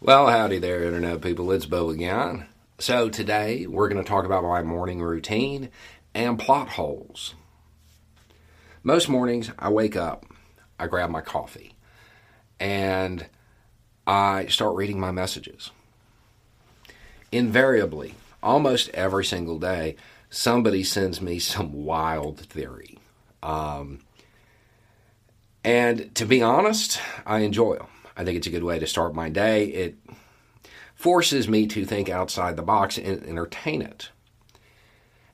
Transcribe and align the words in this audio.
Well, 0.00 0.28
howdy 0.28 0.60
there, 0.60 0.84
Internet 0.84 1.22
people. 1.22 1.50
It's 1.50 1.66
Beau 1.66 1.90
again. 1.90 2.46
So, 2.78 3.08
today 3.08 3.66
we're 3.66 3.88
going 3.88 4.00
to 4.00 4.08
talk 4.08 4.24
about 4.24 4.44
my 4.44 4.62
morning 4.62 5.02
routine 5.02 5.70
and 6.14 6.38
plot 6.38 6.68
holes. 6.68 7.34
Most 8.84 9.08
mornings, 9.08 9.50
I 9.58 9.70
wake 9.70 9.96
up, 9.96 10.24
I 10.78 10.86
grab 10.86 11.10
my 11.10 11.20
coffee, 11.20 11.74
and 12.60 13.26
I 14.06 14.46
start 14.46 14.76
reading 14.76 15.00
my 15.00 15.10
messages. 15.10 15.72
Invariably, 17.32 18.14
almost 18.40 18.90
every 18.90 19.24
single 19.24 19.58
day, 19.58 19.96
somebody 20.30 20.84
sends 20.84 21.20
me 21.20 21.40
some 21.40 21.72
wild 21.72 22.38
theory. 22.38 22.98
Um, 23.42 23.98
and 25.64 26.14
to 26.14 26.24
be 26.24 26.40
honest, 26.40 27.00
I 27.26 27.40
enjoy 27.40 27.78
them. 27.78 27.88
I 28.18 28.24
think 28.24 28.36
it's 28.36 28.48
a 28.48 28.50
good 28.50 28.64
way 28.64 28.80
to 28.80 28.86
start 28.86 29.14
my 29.14 29.28
day. 29.28 29.66
It 29.66 29.96
forces 30.96 31.48
me 31.48 31.68
to 31.68 31.86
think 31.86 32.10
outside 32.10 32.56
the 32.56 32.62
box 32.62 32.98
and 32.98 33.24
entertain 33.24 33.80
it. 33.80 34.10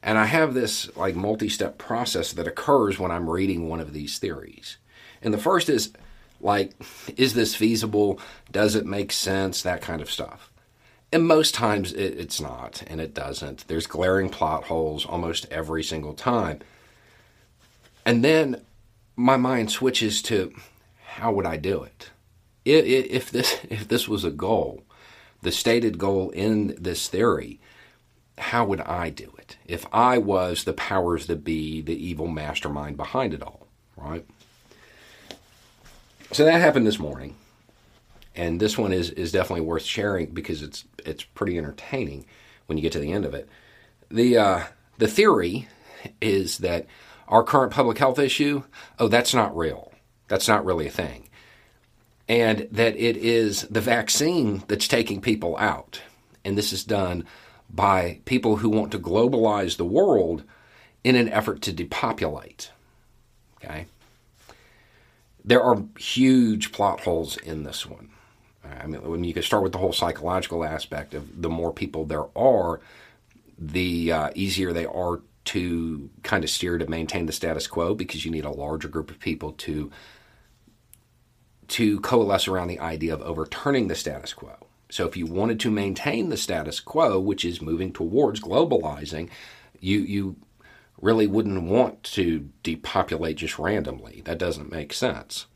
And 0.02 0.18
I 0.18 0.26
have 0.26 0.52
this 0.52 0.94
like 0.94 1.16
multi-step 1.16 1.78
process 1.78 2.34
that 2.34 2.46
occurs 2.46 2.98
when 2.98 3.10
I'm 3.10 3.30
reading 3.30 3.68
one 3.68 3.80
of 3.80 3.94
these 3.94 4.18
theories. 4.18 4.76
And 5.22 5.32
the 5.32 5.38
first 5.38 5.70
is 5.70 5.94
like 6.42 6.72
is 7.16 7.32
this 7.32 7.54
feasible? 7.54 8.20
Does 8.52 8.74
it 8.74 8.84
make 8.84 9.10
sense? 9.10 9.62
That 9.62 9.80
kind 9.80 10.02
of 10.02 10.10
stuff. 10.10 10.52
And 11.10 11.26
most 11.26 11.54
times 11.54 11.92
it, 11.92 12.18
it's 12.18 12.40
not, 12.40 12.82
and 12.86 13.00
it 13.00 13.14
doesn't. 13.14 13.66
There's 13.66 13.86
glaring 13.86 14.28
plot 14.28 14.64
holes 14.64 15.06
almost 15.06 15.46
every 15.50 15.82
single 15.82 16.12
time. 16.12 16.60
And 18.04 18.22
then 18.22 18.60
my 19.16 19.38
mind 19.38 19.70
switches 19.70 20.20
to 20.22 20.52
how 21.06 21.32
would 21.32 21.46
I 21.46 21.56
do 21.56 21.82
it? 21.82 22.10
If 22.64 23.30
this 23.30 23.58
if 23.70 23.88
this 23.88 24.08
was 24.08 24.24
a 24.24 24.30
goal, 24.30 24.82
the 25.42 25.52
stated 25.52 25.98
goal 25.98 26.30
in 26.30 26.76
this 26.78 27.08
theory, 27.08 27.60
how 28.38 28.64
would 28.64 28.80
I 28.80 29.10
do 29.10 29.32
it? 29.38 29.56
If 29.66 29.86
I 29.92 30.18
was 30.18 30.64
the 30.64 30.72
powers 30.72 31.26
that 31.26 31.44
be, 31.44 31.80
the 31.80 31.94
evil 31.94 32.26
mastermind 32.26 32.96
behind 32.96 33.34
it 33.34 33.42
all, 33.42 33.66
right? 33.96 34.24
So 36.32 36.44
that 36.44 36.60
happened 36.60 36.86
this 36.86 36.98
morning, 36.98 37.36
and 38.34 38.58
this 38.58 38.76
one 38.76 38.92
is 38.92 39.10
is 39.10 39.32
definitely 39.32 39.64
worth 39.64 39.84
sharing 39.84 40.26
because 40.26 40.62
it's 40.62 40.84
it's 41.04 41.22
pretty 41.22 41.58
entertaining 41.58 42.26
when 42.66 42.78
you 42.78 42.82
get 42.82 42.92
to 42.92 42.98
the 42.98 43.12
end 43.12 43.24
of 43.24 43.34
it. 43.34 43.48
The 44.10 44.36
uh, 44.36 44.62
the 44.98 45.08
theory 45.08 45.68
is 46.20 46.58
that 46.58 46.86
our 47.28 47.42
current 47.42 47.72
public 47.72 47.96
health 47.98 48.18
issue, 48.18 48.64
oh, 48.98 49.08
that's 49.08 49.32
not 49.32 49.56
real. 49.56 49.92
That's 50.28 50.48
not 50.48 50.64
really 50.64 50.86
a 50.86 50.90
thing 50.90 51.28
and 52.28 52.68
that 52.70 52.96
it 52.96 53.16
is 53.16 53.62
the 53.62 53.80
vaccine 53.80 54.62
that's 54.68 54.88
taking 54.88 55.20
people 55.20 55.56
out. 55.58 56.00
And 56.44 56.56
this 56.56 56.72
is 56.72 56.84
done 56.84 57.24
by 57.70 58.20
people 58.24 58.56
who 58.56 58.68
want 58.68 58.92
to 58.92 58.98
globalize 58.98 59.76
the 59.76 59.84
world 59.84 60.44
in 61.02 61.16
an 61.16 61.28
effort 61.28 61.60
to 61.62 61.72
depopulate. 61.72 62.70
Okay? 63.56 63.86
There 65.44 65.62
are 65.62 65.82
huge 65.98 66.72
plot 66.72 67.00
holes 67.00 67.36
in 67.36 67.64
this 67.64 67.84
one. 67.84 68.10
I 68.64 68.86
mean, 68.86 69.02
when 69.02 69.24
you 69.24 69.34
can 69.34 69.42
start 69.42 69.62
with 69.62 69.72
the 69.72 69.78
whole 69.78 69.92
psychological 69.92 70.64
aspect 70.64 71.12
of 71.12 71.42
the 71.42 71.50
more 71.50 71.72
people 71.72 72.06
there 72.06 72.26
are, 72.36 72.80
the 73.58 74.10
uh, 74.10 74.30
easier 74.34 74.72
they 74.72 74.86
are 74.86 75.20
to 75.46 76.08
kind 76.22 76.44
of 76.44 76.50
steer 76.50 76.78
to 76.78 76.88
maintain 76.88 77.26
the 77.26 77.32
status 77.32 77.66
quo 77.66 77.94
because 77.94 78.24
you 78.24 78.30
need 78.30 78.46
a 78.46 78.50
larger 78.50 78.88
group 78.88 79.10
of 79.10 79.20
people 79.20 79.52
to 79.52 79.90
to 81.68 82.00
coalesce 82.00 82.48
around 82.48 82.68
the 82.68 82.80
idea 82.80 83.14
of 83.14 83.22
overturning 83.22 83.88
the 83.88 83.94
status 83.94 84.32
quo. 84.32 84.56
So 84.90 85.06
if 85.06 85.16
you 85.16 85.26
wanted 85.26 85.58
to 85.60 85.70
maintain 85.70 86.28
the 86.28 86.36
status 86.36 86.80
quo, 86.80 87.18
which 87.18 87.44
is 87.44 87.60
moving 87.60 87.92
towards 87.92 88.40
globalizing, 88.40 89.28
you 89.80 90.00
you 90.00 90.36
really 91.00 91.26
wouldn't 91.26 91.64
want 91.64 92.02
to 92.02 92.48
depopulate 92.62 93.36
just 93.36 93.58
randomly. 93.58 94.22
That 94.24 94.38
doesn't 94.38 94.70
make 94.70 94.92
sense. 94.92 95.46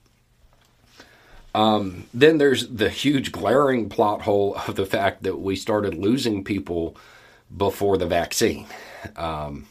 Um, 1.54 2.06
then 2.12 2.38
there's 2.38 2.68
the 2.68 2.90
huge 2.90 3.32
glaring 3.32 3.88
plot 3.88 4.22
hole 4.22 4.56
of 4.66 4.76
the 4.76 4.86
fact 4.86 5.22
that 5.22 5.38
we 5.38 5.56
started 5.56 5.94
losing 5.94 6.44
people 6.44 6.96
before 7.56 7.96
the 7.96 8.06
vaccine. 8.06 8.66
Um, 9.16 9.66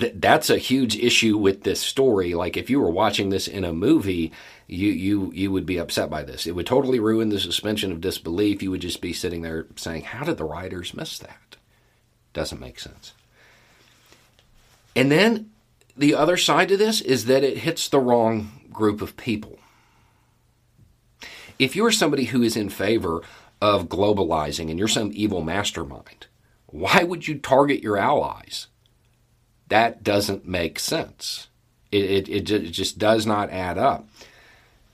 th- 0.00 0.14
that's 0.16 0.50
a 0.50 0.58
huge 0.58 0.96
issue 0.96 1.36
with 1.36 1.62
this 1.62 1.80
story. 1.80 2.34
Like 2.34 2.56
if 2.56 2.68
you 2.68 2.80
were 2.80 2.90
watching 2.90 3.30
this 3.30 3.46
in 3.46 3.64
a 3.64 3.72
movie, 3.72 4.32
you 4.66 4.90
you 4.90 5.30
you 5.34 5.52
would 5.52 5.66
be 5.66 5.78
upset 5.78 6.10
by 6.10 6.22
this. 6.22 6.46
It 6.46 6.54
would 6.54 6.66
totally 6.66 6.98
ruin 6.98 7.28
the 7.28 7.38
suspension 7.38 7.92
of 7.92 8.00
disbelief. 8.00 8.62
You 8.62 8.70
would 8.70 8.80
just 8.80 9.00
be 9.00 9.12
sitting 9.12 9.42
there 9.42 9.66
saying, 9.76 10.02
"How 10.02 10.24
did 10.24 10.38
the 10.38 10.44
writers 10.44 10.94
miss 10.94 11.18
that?" 11.18 11.56
Doesn't 12.32 12.60
make 12.60 12.80
sense. 12.80 13.12
And 14.96 15.10
then 15.10 15.50
the 15.96 16.14
other 16.14 16.36
side 16.36 16.68
to 16.68 16.76
this 16.76 17.00
is 17.00 17.26
that 17.26 17.44
it 17.44 17.58
hits 17.58 17.88
the 17.88 18.00
wrong 18.00 18.62
group 18.72 19.02
of 19.02 19.16
people. 19.16 19.58
If 21.58 21.76
you're 21.76 21.90
somebody 21.90 22.24
who 22.24 22.42
is 22.42 22.56
in 22.56 22.70
favor 22.70 23.22
of 23.60 23.88
globalizing 23.88 24.70
and 24.70 24.78
you're 24.78 24.88
some 24.88 25.10
evil 25.12 25.42
mastermind, 25.42 26.26
why 26.66 27.02
would 27.02 27.28
you 27.28 27.38
target 27.38 27.82
your 27.82 27.98
allies? 27.98 28.68
That 29.70 30.02
doesn't 30.02 30.46
make 30.46 30.78
sense. 30.78 31.46
It, 31.90 32.28
it, 32.28 32.50
it 32.50 32.70
just 32.72 32.98
does 32.98 33.24
not 33.24 33.50
add 33.50 33.78
up. 33.78 34.08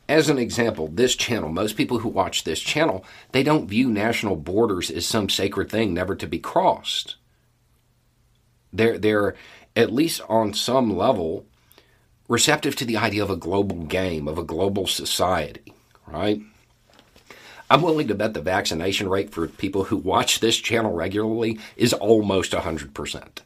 As 0.09 0.29
an 0.29 0.39
example, 0.39 0.89
this 0.89 1.17
channel, 1.17 1.49
most 1.49 1.77
people 1.77 1.99
who 1.99 2.09
watch 2.09 2.45
this 2.45 2.61
channel, 2.61 3.05
they 3.33 3.43
don't 3.43 3.69
view 3.69 3.89
national 3.89 4.37
borders 4.37 4.91
as 4.91 5.05
some 5.05 5.29
sacred 5.29 5.71
thing 5.71 5.93
never 5.93 6.15
to 6.15 6.27
be 6.27 6.39
crossed. 6.39 7.17
They're, 8.73 8.99
they're 8.99 9.35
at 9.75 9.93
least 9.93 10.21
on 10.29 10.55
some 10.55 10.97
level 10.97 11.47
receptive 12.29 12.77
to 12.77 12.85
the 12.85 12.99
idea 12.99 13.23
of 13.23 13.31
a 13.31 13.37
global 13.37 13.85
game, 13.85 14.29
of 14.29 14.37
a 14.37 14.45
global 14.45 14.87
society, 14.87 15.73
right? 16.07 16.41
I'm 17.71 17.83
willing 17.83 18.09
to 18.09 18.15
bet 18.15 18.35
the 18.35 18.43
vaccination 18.43 19.09
rate 19.09 19.31
for 19.31 19.49
people 19.49 19.85
who 19.85 19.97
watch 19.97 20.41
this 20.41 20.59
channel 20.59 20.93
regularly 20.93 21.59
is 21.77 21.93
almost 21.95 22.53
100% 22.53 23.41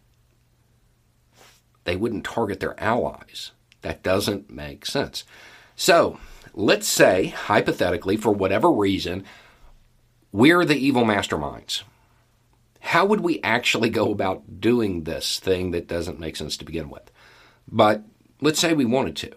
they 1.85 1.97
wouldn't 1.97 2.25
target 2.25 2.61
their 2.61 2.79
allies. 2.81 3.53
That 3.83 4.03
doesn't 4.03 4.51
make 4.51 4.85
sense. 4.85 5.25
So, 5.77 6.19
let's 6.53 6.87
say, 6.87 7.29
hypothetically, 7.29 8.17
for 8.17 8.33
whatever 8.33 8.71
reason, 8.71 9.25
we're 10.33 10.65
the 10.65 10.77
evil 10.77 11.05
masterminds. 11.05 11.83
How 12.81 13.05
would 13.05 13.21
we 13.21 13.41
actually 13.43 13.91
go 13.91 14.11
about 14.11 14.61
doing 14.61 15.05
this 15.05 15.39
thing 15.39 15.71
that 15.71 15.89
doesn't 15.89 16.21
make 16.21 16.37
sense 16.37 16.57
to 16.59 16.65
begin 16.65 16.91
with? 16.91 17.11
But 17.69 18.03
let's 18.41 18.61
say 18.61 18.73
we 18.73 18.85
wanted 18.85 19.17
to. 19.17 19.33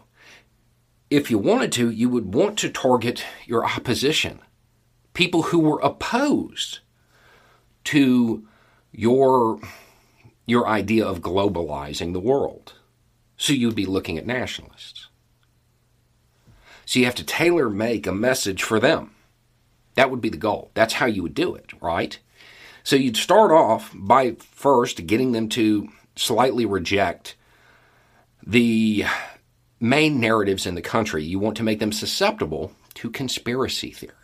If 1.10 1.30
you 1.30 1.38
wanted 1.38 1.72
to, 1.74 1.90
you 1.90 2.10
would 2.10 2.34
want 2.34 2.58
to 2.60 2.70
target 2.70 3.24
your 3.46 3.66
opposition, 3.66 4.40
people 5.14 5.44
who 5.44 5.60
were 5.60 5.80
opposed 5.82 6.80
to 7.86 8.48
your 8.92 9.60
your 10.46 10.68
idea 10.68 11.06
of 11.06 11.22
globalizing 11.22 12.14
the 12.14 12.20
world. 12.20 12.74
So 13.38 13.54
you'd 13.54 13.76
be 13.76 13.86
looking 13.86 14.18
at 14.18 14.26
nationalists. 14.26 15.08
So 16.86 17.00
you 17.00 17.06
have 17.06 17.16
to 17.16 17.24
tailor 17.24 17.70
make 17.70 18.06
a 18.06 18.12
message 18.12 18.64
for 18.64 18.80
them. 18.80 19.16
That 19.96 20.12
would 20.12 20.22
be 20.22 20.30
the 20.30 20.38
goal. 20.38 20.72
That's 20.74 20.94
how 20.94 21.06
you 21.06 21.24
would 21.24 21.34
do 21.34 21.56
it, 21.56 21.72
right? 21.82 22.18
So 22.84 22.96
you'd 22.96 23.18
start 23.18 23.52
off 23.52 23.92
by 23.94 24.36
first 24.40 25.06
getting 25.08 25.32
them 25.32 25.50
to 25.50 25.90
slightly 26.16 26.66
reject 26.66 27.36
the 28.46 29.06
main 29.80 30.20
narratives 30.20 30.66
in 30.66 30.76
the 30.76 30.82
country. 30.82 31.24
You 31.24 31.40
want 31.40 31.58
to 31.58 31.64
make 31.64 31.80
them 31.80 31.92
susceptible 31.92 32.74
to 32.96 33.10
conspiracy 33.10 33.92
theory 33.92 34.23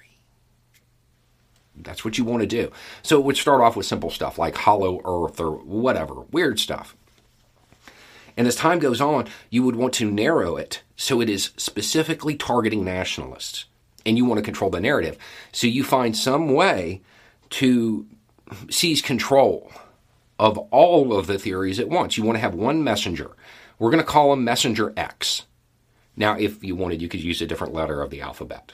that's 1.84 2.04
what 2.06 2.18
you 2.18 2.24
want 2.24 2.42
to 2.42 2.48
do. 2.48 2.72
So 3.02 3.20
it 3.20 3.26
would 3.26 3.38
start 3.38 3.62
off 3.62 3.76
with 3.76 3.86
simple 3.86 4.10
stuff 4.10 4.38
like 4.38 4.56
hollow 4.56 5.00
earth 5.06 5.40
or 5.40 5.52
whatever, 5.58 6.22
weird 6.32 6.60
stuff. 6.60 6.96
And 8.38 8.48
as 8.48 8.56
time 8.56 8.80
goes 8.80 9.02
on, 9.02 9.28
you 9.50 9.64
would 9.64 9.76
want 9.76 9.94
to 9.96 10.10
narrow 10.10 10.56
it 10.56 10.84
so 10.96 11.20
it 11.20 11.30
is 11.30 11.52
specifically 11.58 12.36
targeting 12.36 12.86
nationalists. 12.86 13.66
and 14.06 14.18
you 14.18 14.26
want 14.26 14.38
to 14.40 14.44
control 14.44 14.70
the 14.70 14.80
narrative. 14.80 15.18
So 15.52 15.68
you 15.68 15.84
find 15.84 16.16
some 16.16 16.54
way 16.54 17.02
to 17.52 18.08
seize 18.70 19.02
control 19.02 19.72
of 20.38 20.58
all 20.58 21.14
of 21.18 21.28
the 21.28 21.38
theories 21.40 21.80
at 21.80 21.90
once. 21.90 22.18
You 22.18 22.24
want 22.24 22.38
to 22.38 22.42
have 22.42 22.56
one 22.56 22.84
messenger. 22.84 23.32
We're 23.78 23.92
going 23.92 24.04
to 24.04 24.10
call 24.10 24.34
him 24.34 24.44
Messenger 24.44 24.94
X. 24.98 25.44
Now, 26.16 26.38
if 26.38 26.64
you 26.64 26.76
wanted, 26.76 27.02
you 27.02 27.08
could 27.08 27.24
use 27.24 27.42
a 27.42 27.48
different 27.48 27.74
letter 27.74 28.02
of 28.02 28.10
the 28.10 28.22
alphabet. 28.22 28.74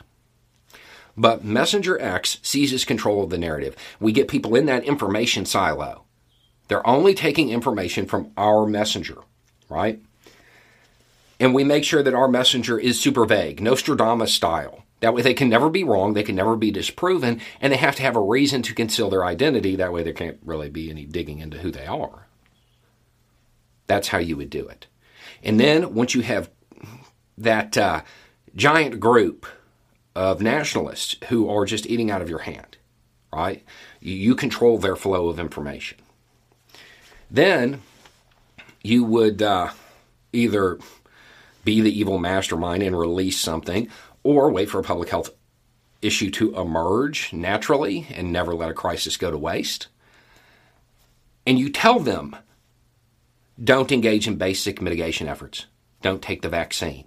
But 1.17 1.43
Messenger 1.43 1.99
X 2.01 2.39
seizes 2.41 2.83
control 2.83 3.23
of 3.23 3.29
the 3.29 3.37
narrative. 3.37 3.75
We 3.99 4.11
get 4.11 4.27
people 4.27 4.55
in 4.55 4.65
that 4.65 4.83
information 4.83 5.45
silo. 5.45 6.03
They're 6.67 6.85
only 6.87 7.13
taking 7.13 7.49
information 7.49 8.05
from 8.05 8.31
our 8.37 8.65
messenger, 8.65 9.17
right? 9.69 10.01
And 11.39 11.53
we 11.53 11.63
make 11.63 11.83
sure 11.83 12.01
that 12.01 12.13
our 12.13 12.27
messenger 12.27 12.79
is 12.79 12.99
super 12.99 13.25
vague, 13.25 13.61
Nostradamus 13.61 14.33
style. 14.33 14.83
That 15.01 15.13
way 15.13 15.21
they 15.21 15.33
can 15.33 15.49
never 15.49 15.69
be 15.69 15.83
wrong, 15.83 16.13
they 16.13 16.23
can 16.23 16.35
never 16.35 16.55
be 16.55 16.71
disproven, 16.71 17.41
and 17.59 17.71
they 17.71 17.77
have 17.77 17.95
to 17.97 18.01
have 18.01 18.15
a 18.15 18.21
reason 18.21 18.61
to 18.63 18.73
conceal 18.73 19.09
their 19.09 19.25
identity. 19.25 19.75
That 19.75 19.93
way 19.93 20.03
there 20.03 20.13
can't 20.13 20.39
really 20.43 20.69
be 20.69 20.89
any 20.89 21.05
digging 21.05 21.39
into 21.39 21.59
who 21.59 21.69
they 21.69 21.85
are. 21.85 22.27
That's 23.87 24.07
how 24.07 24.17
you 24.17 24.37
would 24.37 24.49
do 24.49 24.67
it. 24.67 24.87
And 25.43 25.59
then 25.59 25.93
once 25.93 26.15
you 26.15 26.21
have 26.21 26.49
that 27.37 27.77
uh, 27.77 28.01
giant 28.55 28.99
group 28.99 29.45
of 30.15 30.41
nationalists 30.41 31.17
who 31.29 31.49
are 31.49 31.65
just 31.65 31.85
eating 31.85 32.09
out 32.09 32.21
of 32.21 32.29
your 32.29 32.39
hand, 32.39 32.77
right? 33.33 33.63
You, 33.99 34.35
control 34.35 34.77
their 34.77 34.95
flow 34.95 35.27
of 35.27 35.39
information. 35.39 35.97
Then 37.29 37.81
you 38.81 39.03
would 39.03 39.41
uh, 39.41 39.71
either 40.31 40.79
be 41.63 41.81
the 41.81 41.97
evil 41.99 42.19
mastermind 42.19 42.83
and 42.83 42.97
release 42.97 43.39
something, 43.39 43.89
or 44.23 44.49
wait 44.51 44.69
for 44.69 44.79
a 44.79 44.83
public 44.83 45.09
health 45.09 45.31
issue 46.01 46.29
to 46.29 46.55
emerge 46.55 47.33
naturally 47.33 48.07
and 48.13 48.31
never 48.31 48.53
let 48.53 48.69
a 48.69 48.73
crisis 48.73 49.17
go 49.17 49.31
to 49.31 49.37
waste. 49.37 49.87
And 51.45 51.59
you 51.59 51.69
tell 51.69 51.99
them 51.99 52.35
don't 53.61 53.91
engage 53.91 54.27
in 54.27 54.35
basic 54.35 54.81
mitigation 54.81 55.27
efforts, 55.27 55.65
don't 56.01 56.21
take 56.21 56.41
the 56.41 56.49
vaccine. 56.49 57.05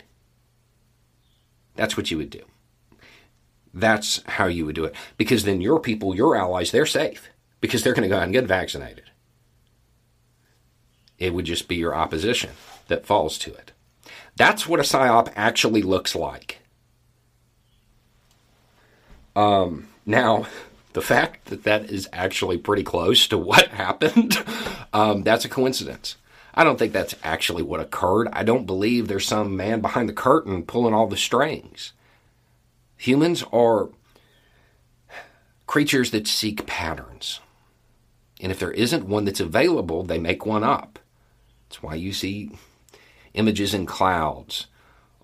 That's 1.76 1.96
what 1.96 2.10
you 2.10 2.16
would 2.16 2.30
do. 2.30 2.42
That's 3.78 4.22
how 4.26 4.46
you 4.46 4.66
would 4.66 4.74
do 4.74 4.84
it. 4.84 4.94
Because 5.16 5.44
then 5.44 5.60
your 5.60 5.78
people, 5.78 6.14
your 6.14 6.36
allies, 6.36 6.70
they're 6.70 6.86
safe 6.86 7.28
because 7.60 7.82
they're 7.82 7.94
going 7.94 8.08
to 8.08 8.08
go 8.08 8.16
out 8.16 8.24
and 8.24 8.32
get 8.32 8.44
vaccinated. 8.44 9.04
It 11.18 11.34
would 11.34 11.44
just 11.44 11.68
be 11.68 11.76
your 11.76 11.94
opposition 11.94 12.50
that 12.88 13.06
falls 13.06 13.38
to 13.38 13.54
it. 13.54 13.72
That's 14.36 14.68
what 14.68 14.80
a 14.80 14.84
psyop 14.84 15.32
actually 15.34 15.82
looks 15.82 16.14
like. 16.14 16.60
Um, 19.34 19.88
now, 20.06 20.46
the 20.92 21.00
fact 21.00 21.46
that 21.46 21.64
that 21.64 21.90
is 21.90 22.08
actually 22.12 22.58
pretty 22.58 22.82
close 22.82 23.28
to 23.28 23.38
what 23.38 23.68
happened, 23.68 24.42
um, 24.92 25.22
that's 25.22 25.44
a 25.44 25.48
coincidence. 25.48 26.16
I 26.54 26.64
don't 26.64 26.78
think 26.78 26.92
that's 26.92 27.14
actually 27.22 27.62
what 27.62 27.80
occurred. 27.80 28.28
I 28.32 28.42
don't 28.42 28.66
believe 28.66 29.06
there's 29.06 29.26
some 29.26 29.56
man 29.56 29.80
behind 29.80 30.08
the 30.08 30.14
curtain 30.14 30.64
pulling 30.64 30.94
all 30.94 31.06
the 31.06 31.16
strings. 31.16 31.92
Humans 32.98 33.44
are 33.52 33.90
creatures 35.66 36.10
that 36.10 36.26
seek 36.26 36.66
patterns. 36.66 37.40
And 38.40 38.52
if 38.52 38.58
there 38.58 38.72
isn't 38.72 39.06
one 39.08 39.24
that's 39.24 39.40
available, 39.40 40.02
they 40.02 40.18
make 40.18 40.44
one 40.44 40.64
up. 40.64 40.98
That's 41.68 41.82
why 41.82 41.94
you 41.94 42.12
see 42.12 42.50
images 43.34 43.74
in 43.74 43.86
clouds 43.86 44.66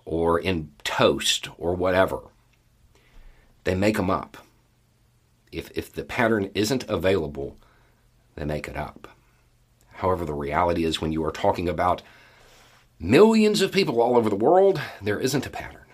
or 0.05 0.39
in 0.39 0.71
toast 0.83 1.49
or 1.57 1.73
whatever. 1.73 2.21
They 3.65 3.75
make 3.75 3.97
them 3.97 4.09
up. 4.09 4.37
If, 5.51 5.71
if 5.75 5.91
the 5.91 6.03
pattern 6.03 6.51
isn't 6.53 6.87
available, 6.89 7.57
they 8.35 8.45
make 8.45 8.67
it 8.67 8.77
up. 8.77 9.07
However, 9.93 10.25
the 10.25 10.33
reality 10.33 10.83
is 10.85 11.01
when 11.01 11.11
you 11.11 11.23
are 11.25 11.31
talking 11.31 11.67
about 11.67 12.01
millions 12.99 13.61
of 13.61 13.71
people 13.71 14.01
all 14.01 14.17
over 14.17 14.29
the 14.29 14.35
world, 14.35 14.79
there 15.01 15.19
isn't 15.19 15.45
a 15.45 15.49
pattern. 15.49 15.85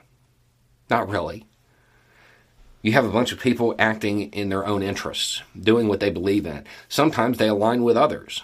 Not 0.89 1.07
really. 1.07 1.45
You 2.81 2.93
have 2.93 3.05
a 3.05 3.11
bunch 3.11 3.31
of 3.31 3.39
people 3.39 3.75
acting 3.77 4.31
in 4.33 4.49
their 4.49 4.65
own 4.65 4.81
interests, 4.81 5.43
doing 5.59 5.87
what 5.87 5.99
they 5.99 6.09
believe 6.09 6.45
in. 6.45 6.65
Sometimes 6.89 7.37
they 7.37 7.47
align 7.47 7.83
with 7.83 7.95
others. 7.95 8.43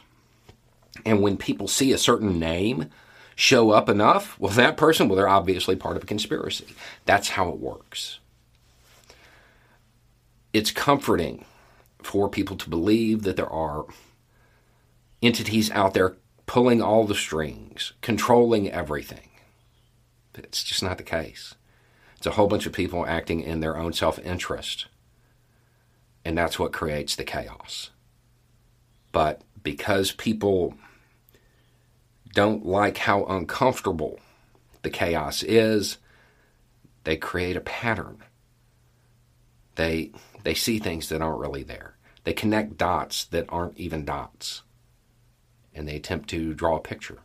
And 1.06 1.22
when 1.22 1.38
people 1.38 1.68
see 1.68 1.92
a 1.92 1.98
certain 1.98 2.40
name 2.40 2.90
show 3.36 3.72
up 3.72 3.90
enough, 3.90 4.40
well, 4.40 4.52
that 4.54 4.78
person, 4.78 5.08
well, 5.08 5.16
they're 5.16 5.28
obviously 5.28 5.76
part 5.76 5.98
of 5.98 6.04
a 6.04 6.08
conspiracy. 6.08 6.68
That's 7.06 7.30
how 7.30 7.50
it 7.50 7.60
works. 7.60 8.20
It's 10.54 10.72
comforting 10.72 11.46
for 12.02 12.30
people 12.30 12.58
to 12.58 12.70
believe 12.70 13.24
that 13.24 13.36
there 13.36 13.50
are 13.50 13.86
entities 15.22 15.72
out 15.72 15.94
there 15.94 16.16
pulling 16.46 16.82
all 16.82 17.06
the 17.06 17.16
strings, 17.16 17.94
controlling 18.02 18.72
everything. 18.72 19.30
It's 20.36 20.64
just 20.64 20.84
not 20.84 20.98
the 20.98 21.04
case. 21.04 21.56
It's 22.18 22.26
a 22.26 22.32
whole 22.32 22.48
bunch 22.48 22.66
of 22.66 22.74
people 22.74 23.06
acting 23.06 23.42
in 23.42 23.60
their 23.60 23.78
own 23.78 23.94
self 23.94 24.18
interest. 24.20 24.88
And 26.26 26.38
that's 26.38 26.60
what 26.60 26.74
creates 26.74 27.16
the 27.16 27.24
chaos. 27.24 27.92
But 29.12 29.42
because 29.64 30.12
people 30.12 30.74
don't 32.34 32.66
like 32.66 32.98
how 32.98 33.24
uncomfortable 33.26 34.20
the 34.82 34.90
chaos 34.90 35.44
is, 35.44 35.98
they 37.04 37.18
create 37.18 37.56
a 37.56 37.62
pattern. 37.62 38.24
They, 39.76 40.12
they 40.44 40.54
see 40.54 40.80
things 40.80 41.10
that 41.10 41.22
aren't 41.22 41.40
really 41.40 41.64
there. 41.64 41.96
They 42.24 42.34
connect 42.34 42.78
dots 42.78 43.26
that 43.26 43.46
aren't 43.50 43.78
even 43.78 44.04
dots. 44.04 44.64
And 45.74 45.88
they 45.88 45.96
attempt 45.96 46.30
to 46.32 46.54
draw 46.54 46.78
a 46.78 46.82
picture. 46.82 47.20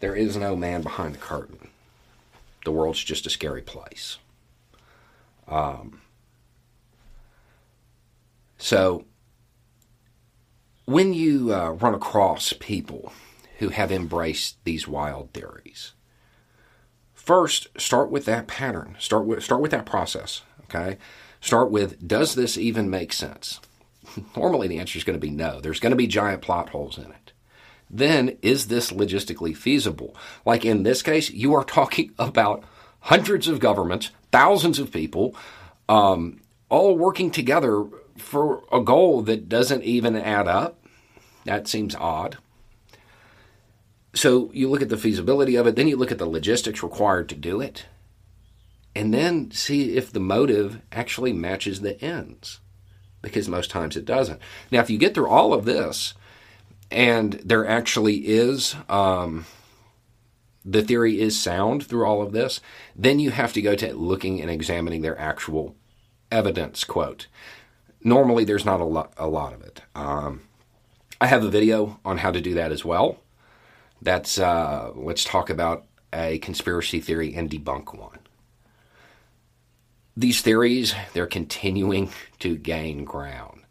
There 0.00 0.14
is 0.14 0.36
no 0.36 0.54
man 0.54 0.82
behind 0.82 1.14
the 1.14 1.18
curtain 1.18 1.67
the 2.64 2.72
world's 2.72 3.02
just 3.02 3.26
a 3.26 3.30
scary 3.30 3.62
place. 3.62 4.18
Um, 5.46 6.02
so, 8.58 9.04
when 10.84 11.12
you 11.12 11.54
uh, 11.54 11.70
run 11.70 11.94
across 11.94 12.52
people 12.54 13.12
who 13.58 13.68
have 13.70 13.92
embraced 13.92 14.62
these 14.64 14.88
wild 14.88 15.32
theories, 15.32 15.92
first 17.14 17.68
start 17.78 18.10
with 18.10 18.24
that 18.24 18.46
pattern. 18.46 18.96
Start 18.98 19.24
with 19.26 19.42
start 19.42 19.60
with 19.60 19.70
that 19.70 19.86
process. 19.86 20.42
Okay, 20.64 20.98
start 21.40 21.70
with 21.70 22.06
does 22.06 22.34
this 22.34 22.58
even 22.58 22.90
make 22.90 23.12
sense? 23.12 23.60
Normally, 24.36 24.68
the 24.68 24.78
answer 24.78 24.98
is 24.98 25.04
going 25.04 25.18
to 25.18 25.26
be 25.26 25.30
no. 25.30 25.60
There's 25.60 25.80
going 25.80 25.90
to 25.90 25.96
be 25.96 26.06
giant 26.06 26.42
plot 26.42 26.70
holes 26.70 26.98
in 26.98 27.04
it 27.04 27.32
then 27.90 28.36
is 28.42 28.68
this 28.68 28.90
logistically 28.90 29.56
feasible? 29.56 30.14
Like 30.44 30.64
in 30.64 30.82
this 30.82 31.02
case, 31.02 31.30
you 31.30 31.54
are 31.54 31.64
talking 31.64 32.12
about 32.18 32.64
hundreds 33.00 33.48
of 33.48 33.60
governments, 33.60 34.10
thousands 34.32 34.78
of 34.78 34.92
people, 34.92 35.34
um, 35.88 36.40
all 36.68 36.96
working 36.96 37.30
together 37.30 37.86
for 38.16 38.64
a 38.70 38.80
goal 38.80 39.22
that 39.22 39.48
doesn't 39.48 39.84
even 39.84 40.16
add 40.16 40.48
up. 40.48 40.84
That 41.44 41.68
seems 41.68 41.94
odd. 41.94 42.36
So 44.14 44.50
you 44.52 44.68
look 44.68 44.82
at 44.82 44.88
the 44.88 44.96
feasibility 44.96 45.56
of 45.56 45.66
it, 45.66 45.76
then 45.76 45.88
you 45.88 45.96
look 45.96 46.10
at 46.10 46.18
the 46.18 46.26
logistics 46.26 46.82
required 46.82 47.28
to 47.28 47.34
do 47.34 47.60
it, 47.60 47.86
and 48.94 49.14
then 49.14 49.50
see 49.52 49.96
if 49.96 50.12
the 50.12 50.20
motive 50.20 50.80
actually 50.90 51.32
matches 51.32 51.80
the 51.80 52.02
ends. 52.02 52.60
Because 53.22 53.48
most 53.48 53.70
times 53.70 53.96
it 53.96 54.04
doesn't. 54.04 54.40
Now, 54.70 54.80
if 54.80 54.90
you 54.90 54.98
get 54.98 55.14
through 55.14 55.28
all 55.28 55.52
of 55.52 55.64
this, 55.64 56.14
and 56.90 57.34
there 57.44 57.66
actually 57.66 58.16
is 58.16 58.74
um, 58.88 59.46
the 60.64 60.82
theory 60.82 61.20
is 61.20 61.38
sound 61.38 61.86
through 61.86 62.04
all 62.04 62.22
of 62.22 62.32
this, 62.32 62.60
then 62.96 63.18
you 63.18 63.30
have 63.30 63.52
to 63.54 63.62
go 63.62 63.74
to 63.74 63.94
looking 63.94 64.40
and 64.40 64.50
examining 64.50 65.02
their 65.02 65.18
actual 65.18 65.76
evidence. 66.30 66.84
Quote. 66.84 67.26
Normally, 68.02 68.44
there's 68.44 68.64
not 68.64 68.80
a 68.80 68.84
lot, 68.84 69.12
a 69.16 69.26
lot 69.26 69.52
of 69.52 69.62
it. 69.62 69.82
Um, 69.94 70.42
I 71.20 71.26
have 71.26 71.44
a 71.44 71.50
video 71.50 71.98
on 72.04 72.18
how 72.18 72.30
to 72.30 72.40
do 72.40 72.54
that 72.54 72.70
as 72.70 72.84
well. 72.84 73.18
That's 74.00 74.38
uh, 74.38 74.92
let's 74.94 75.24
talk 75.24 75.50
about 75.50 75.84
a 76.12 76.38
conspiracy 76.38 77.00
theory 77.00 77.34
and 77.34 77.50
debunk 77.50 77.98
one. 77.98 78.20
These 80.16 80.40
theories, 80.42 80.94
they're 81.12 81.26
continuing 81.26 82.10
to 82.38 82.56
gain 82.56 83.04
ground, 83.04 83.62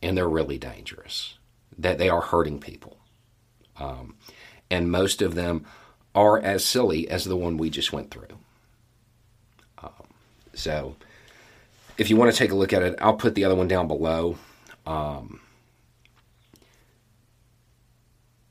and 0.00 0.16
they're 0.16 0.28
really 0.28 0.58
dangerous 0.58 1.34
that 1.78 1.98
they 1.98 2.08
are 2.08 2.20
hurting 2.20 2.60
people. 2.60 2.98
Um, 3.78 4.16
and 4.70 4.90
most 4.90 5.22
of 5.22 5.34
them 5.34 5.64
are 6.14 6.38
as 6.38 6.64
silly 6.64 7.08
as 7.08 7.24
the 7.24 7.36
one 7.36 7.56
we 7.56 7.70
just 7.70 7.92
went 7.92 8.10
through. 8.10 8.38
Um, 9.82 10.08
so 10.54 10.96
if 11.98 12.10
you 12.10 12.16
want 12.16 12.30
to 12.32 12.36
take 12.36 12.52
a 12.52 12.56
look 12.56 12.72
at 12.72 12.82
it, 12.82 12.98
I'll 13.00 13.14
put 13.14 13.34
the 13.34 13.44
other 13.44 13.54
one 13.54 13.68
down 13.68 13.88
below. 13.88 14.38
Um, 14.86 15.40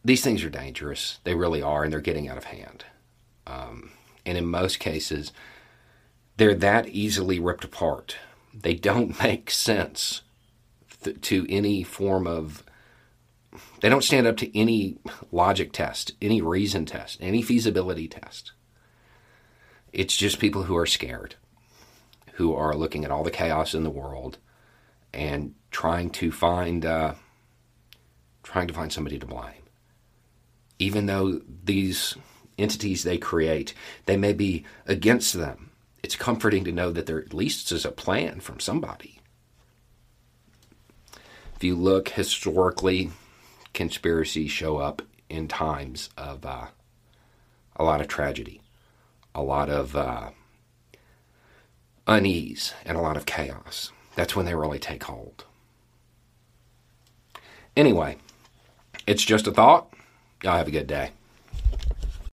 these 0.04 0.24
things 0.24 0.44
are 0.44 0.50
dangerous. 0.50 1.20
They 1.24 1.36
really 1.36 1.62
are, 1.62 1.84
and 1.84 1.92
they're 1.92 2.02
getting 2.02 2.28
out 2.28 2.38
of 2.38 2.46
hand. 2.46 2.86
Um, 3.46 3.92
and 4.26 4.38
in 4.38 4.46
most 4.46 4.80
cases, 4.80 5.32
they're 6.38 6.56
that 6.56 6.88
easily 6.88 7.40
ripped 7.40 7.64
apart. 7.64 8.18
They 8.54 8.74
don't 8.74 9.20
make 9.24 9.52
sense 9.52 10.22
th- 11.04 11.22
to 11.22 11.46
any 11.50 11.84
form 11.84 12.28
of 12.28 12.64
they 13.82 13.90
don't 13.90 14.04
stand 14.04 14.28
up 14.28 14.38
to 14.38 14.58
any 14.58 14.98
logic 15.32 15.74
test, 15.74 16.14
any 16.22 16.42
reason 16.42 16.86
test, 16.86 17.18
any 17.20 17.42
feasibility 17.42 18.08
test. 18.08 18.54
It's 19.92 20.16
just 20.16 20.40
people 20.40 20.64
who 20.64 20.78
are 20.78 20.86
scared, 20.86 21.36
who 22.34 22.54
are 22.56 22.76
looking 22.76 23.04
at 23.04 23.12
all 23.12 23.24
the 23.24 23.32
chaos 23.32 23.74
in 23.74 23.84
the 23.84 23.90
world 23.90 24.38
and 25.14 25.56
trying 25.72 26.12
to 26.12 26.32
find 26.32 26.86
uh, 26.86 27.16
trying 28.44 28.68
to 28.68 28.74
find 28.74 28.94
somebody 28.94 29.18
to 29.20 29.26
blame. 29.26 29.64
Even 30.80 31.08
though 31.08 31.42
these 31.64 32.16
entities 32.58 33.04
they 33.04 33.18
create, 33.18 33.74
they 34.06 34.16
may 34.16 34.34
be 34.34 34.64
against 34.86 35.34
them. 35.34 35.72
It's 36.04 36.16
comforting 36.16 36.64
to 36.66 36.72
know 36.72 36.92
that 36.92 37.08
there 37.08 37.20
at 37.20 37.34
least 37.34 37.72
is 37.72 37.86
a 37.86 37.92
plan 37.92 38.40
from 38.40 38.60
somebody. 38.60 39.20
If 41.56 41.64
you 41.64 41.76
look 41.76 42.10
historically, 42.10 43.12
conspiracies 43.74 44.52
show 44.52 44.78
up 44.78 45.02
in 45.30 45.48
times 45.48 46.10
of 46.18 46.46
uh, 46.46 46.68
a 47.76 47.84
lot 47.84 48.02
of 48.02 48.08
tragedy, 48.08 48.62
a 49.34 49.42
lot 49.42 49.70
of 49.70 49.96
uh, 49.96 50.32
unease, 52.08 52.74
and 52.86 52.98
a 52.98 53.02
lot 53.02 53.18
of 53.18 53.26
chaos. 53.26 53.92
That's 54.16 54.36
when 54.36 54.46
they 54.46 54.56
really 54.56 54.80
take 54.80 55.04
hold. 55.04 55.46
Anyway, 57.76 58.18
it's 59.08 59.24
just 59.24 59.48
a 59.48 59.52
thought. 59.52 59.94
Y'all 60.44 60.58
have 60.58 60.68
a 60.68 60.72
good 60.72 60.88
day. 60.88 61.12